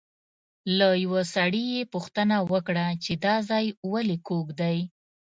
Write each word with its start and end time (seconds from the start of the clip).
له 0.77 0.87
یوه 1.03 1.21
سړي 1.35 1.63
یې 1.73 1.81
پوښتنه 1.93 2.37
وکړه 2.51 2.85
چې 3.03 3.13
دا 3.25 3.35
ځای 3.49 3.65
ولې 3.91 4.17
کوږ 4.27 4.47
دی. 4.61 4.77